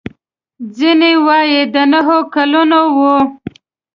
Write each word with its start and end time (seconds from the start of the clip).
ځینې 0.77 1.11
وايي 1.25 1.61
د 1.73 1.75
نهو 1.91 2.19
کلونو 2.33 2.79
و. 2.95 2.97